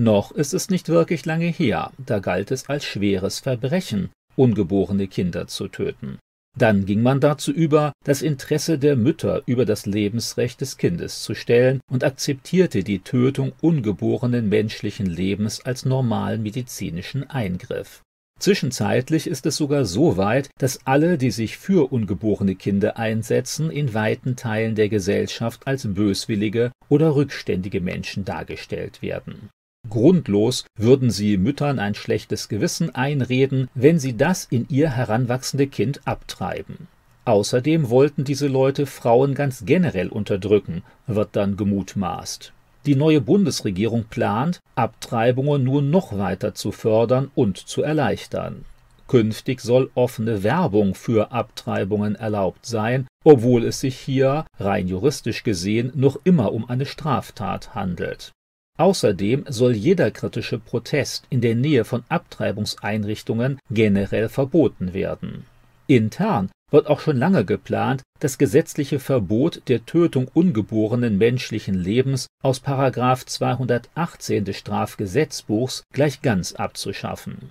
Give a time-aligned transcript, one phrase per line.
[0.00, 5.48] Noch ist es nicht wirklich lange her, da galt es als schweres Verbrechen, ungeborene Kinder
[5.48, 6.20] zu töten.
[6.56, 11.34] Dann ging man dazu über, das Interesse der Mütter über das Lebensrecht des Kindes zu
[11.34, 18.02] stellen und akzeptierte die Tötung ungeborenen menschlichen Lebens als normalen medizinischen Eingriff.
[18.38, 23.94] Zwischenzeitlich ist es sogar so weit, dass alle, die sich für ungeborene Kinder einsetzen, in
[23.94, 29.50] weiten Teilen der Gesellschaft als böswillige oder rückständige Menschen dargestellt werden.
[29.88, 36.00] Grundlos würden sie Müttern ein schlechtes Gewissen einreden, wenn sie das in ihr heranwachsende Kind
[36.06, 36.88] abtreiben.
[37.24, 42.52] Außerdem wollten diese Leute Frauen ganz generell unterdrücken, wird dann gemutmaßt.
[42.86, 48.64] Die neue Bundesregierung plant, Abtreibungen nun noch weiter zu fördern und zu erleichtern.
[49.08, 55.92] Künftig soll offene Werbung für Abtreibungen erlaubt sein, obwohl es sich hier, rein juristisch gesehen,
[55.94, 58.32] noch immer um eine Straftat handelt.
[58.78, 65.44] Außerdem soll jeder kritische Protest in der Nähe von Abtreibungseinrichtungen generell verboten werden.
[65.88, 72.62] Intern wird auch schon lange geplant, das gesetzliche Verbot der Tötung ungeborenen menschlichen Lebens aus§
[73.26, 77.50] 218 des Strafgesetzbuchs gleich ganz abzuschaffen.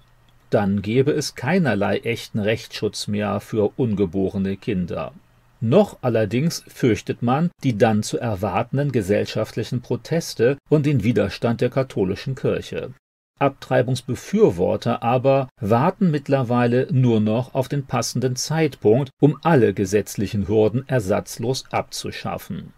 [0.50, 5.12] Dann gäbe es keinerlei echten Rechtsschutz mehr für ungeborene Kinder.
[5.60, 12.36] Noch allerdings fürchtet man die dann zu erwartenden gesellschaftlichen Proteste und den Widerstand der katholischen
[12.36, 12.94] Kirche.
[13.40, 21.66] Abtreibungsbefürworter aber warten mittlerweile nur noch auf den passenden Zeitpunkt, um alle gesetzlichen Hürden ersatzlos
[21.72, 22.74] abzuschaffen.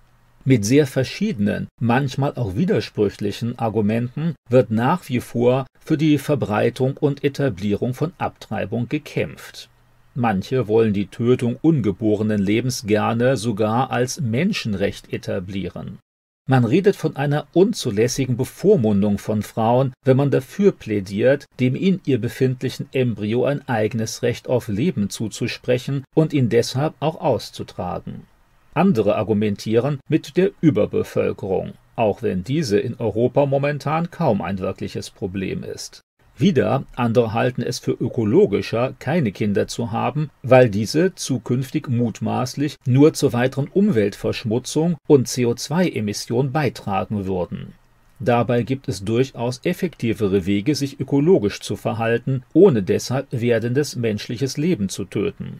[0.45, 7.23] Mit sehr verschiedenen, manchmal auch widersprüchlichen Argumenten wird nach wie vor für die Verbreitung und
[7.23, 9.69] Etablierung von Abtreibung gekämpft.
[10.15, 15.99] Manche wollen die Tötung ungeborenen Lebens gerne sogar als Menschenrecht etablieren.
[16.49, 22.19] Man redet von einer unzulässigen Bevormundung von Frauen, wenn man dafür plädiert, dem in ihr
[22.19, 28.23] befindlichen Embryo ein eigenes Recht auf Leben zuzusprechen und ihn deshalb auch auszutragen.
[28.73, 35.63] Andere argumentieren mit der Überbevölkerung, auch wenn diese in Europa momentan kaum ein wirkliches Problem
[35.63, 36.01] ist.
[36.39, 43.13] Wieder andere halten es für ökologischer, keine Kinder zu haben, weil diese zukünftig mutmaßlich nur
[43.13, 47.73] zur weiteren Umweltverschmutzung und CO2-Emission beitragen würden.
[48.21, 54.87] Dabei gibt es durchaus effektivere Wege, sich ökologisch zu verhalten, ohne deshalb werdendes menschliches Leben
[54.87, 55.59] zu töten.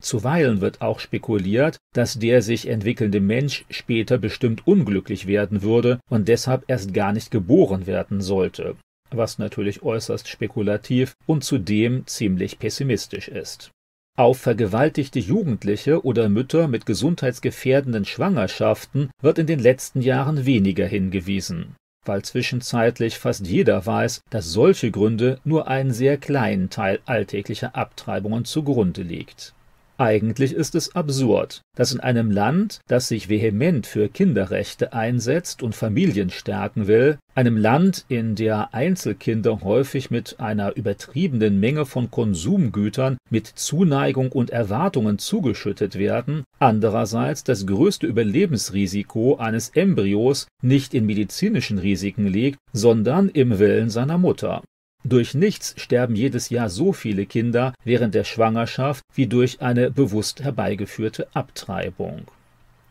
[0.00, 6.28] Zuweilen wird auch spekuliert, dass der sich entwickelnde Mensch später bestimmt unglücklich werden würde und
[6.28, 8.76] deshalb erst gar nicht geboren werden sollte
[9.16, 13.70] was natürlich äußerst spekulativ und zudem ziemlich pessimistisch ist.
[14.18, 21.76] Auf vergewaltigte Jugendliche oder Mütter mit gesundheitsgefährdenden Schwangerschaften wird in den letzten Jahren weniger hingewiesen,
[22.04, 28.44] weil zwischenzeitlich fast jeder weiß, dass solche Gründe nur einen sehr kleinen Teil alltäglicher Abtreibungen
[28.44, 29.54] zugrunde liegt.
[30.00, 35.74] Eigentlich ist es absurd, dass in einem Land, das sich vehement für Kinderrechte einsetzt und
[35.74, 43.18] Familien stärken will, einem Land, in der Einzelkinder häufig mit einer übertriebenen Menge von Konsumgütern
[43.28, 51.76] mit Zuneigung und Erwartungen zugeschüttet werden, andererseits das größte Überlebensrisiko eines Embryos nicht in medizinischen
[51.76, 54.62] Risiken liegt, sondern im Willen seiner Mutter.
[55.04, 60.42] Durch nichts sterben jedes Jahr so viele Kinder während der Schwangerschaft wie durch eine bewusst
[60.42, 62.26] herbeigeführte Abtreibung.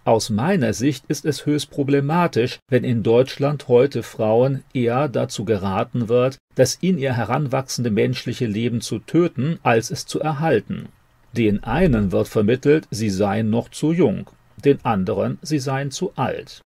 [0.05, 6.09] Aus meiner Sicht ist es höchst problematisch, wenn in Deutschland heute Frauen eher dazu geraten
[6.09, 10.89] wird, das in ihr heranwachsende menschliche Leben zu töten, als es zu erhalten.
[11.33, 14.27] Den einen wird vermittelt, sie seien noch zu jung,
[14.57, 16.61] den anderen, sie seien zu alt.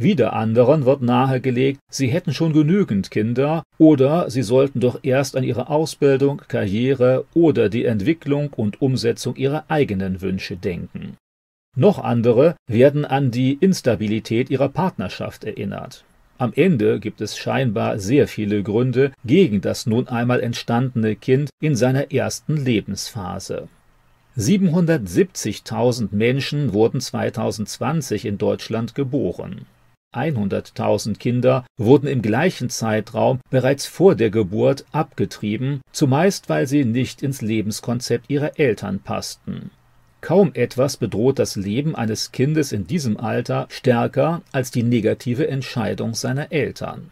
[0.00, 5.42] Wieder anderen wird nahegelegt, sie hätten schon genügend Kinder oder sie sollten doch erst an
[5.42, 11.16] ihre Ausbildung, Karriere oder die Entwicklung und Umsetzung ihrer eigenen Wünsche denken.
[11.76, 16.04] Noch andere werden an die Instabilität ihrer Partnerschaft erinnert.
[16.38, 21.74] Am Ende gibt es scheinbar sehr viele Gründe gegen das nun einmal entstandene Kind in
[21.74, 23.66] seiner ersten Lebensphase.
[24.36, 29.66] 770.000 Menschen wurden 2020 in Deutschland geboren.
[30.14, 37.22] 100.000 Kinder wurden im gleichen Zeitraum bereits vor der Geburt abgetrieben, zumeist weil sie nicht
[37.22, 39.70] ins Lebenskonzept ihrer Eltern passten.
[40.20, 46.14] Kaum etwas bedroht das Leben eines Kindes in diesem Alter stärker als die negative Entscheidung
[46.14, 47.10] seiner Eltern.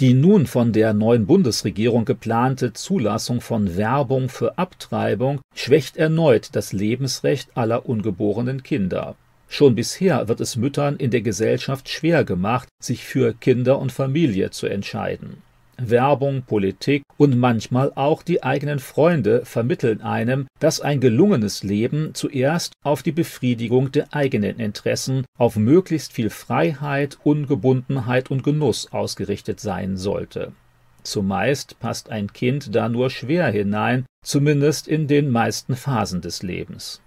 [0.00, 6.72] Die nun von der neuen Bundesregierung geplante Zulassung von Werbung für Abtreibung schwächt erneut das
[6.72, 9.14] Lebensrecht aller ungeborenen Kinder.
[9.54, 14.48] Schon bisher wird es Müttern in der Gesellschaft schwer gemacht, sich für Kinder und Familie
[14.48, 15.42] zu entscheiden.
[15.76, 22.72] Werbung, Politik und manchmal auch die eigenen Freunde vermitteln einem, dass ein gelungenes Leben zuerst
[22.82, 29.98] auf die Befriedigung der eigenen Interessen, auf möglichst viel Freiheit, Ungebundenheit und Genuss ausgerichtet sein
[29.98, 30.52] sollte.
[31.02, 37.02] Zumeist passt ein Kind da nur schwer hinein, zumindest in den meisten Phasen des Lebens.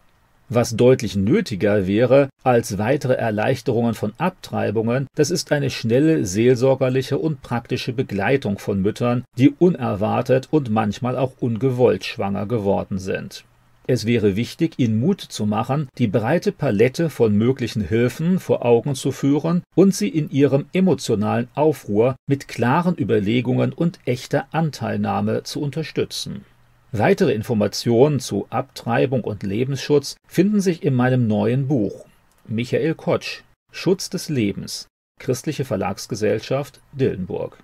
[0.49, 7.41] Was deutlich nötiger wäre als weitere Erleichterungen von Abtreibungen, das ist eine schnelle seelsorgerliche und
[7.41, 13.43] praktische Begleitung von Müttern, die unerwartet und manchmal auch ungewollt schwanger geworden sind.
[13.87, 18.95] Es wäre wichtig, ihnen Mut zu machen, die breite Palette von möglichen Hilfen vor Augen
[18.95, 25.61] zu führen und sie in ihrem emotionalen Aufruhr mit klaren Überlegungen und echter Anteilnahme zu
[25.61, 26.45] unterstützen.
[26.91, 32.05] Weitere Informationen zu Abtreibung und Lebensschutz finden sich in meinem neuen Buch.
[32.47, 33.41] Michael Kotsch
[33.71, 34.87] Schutz des Lebens
[35.19, 37.57] Christliche Verlagsgesellschaft Dillenburg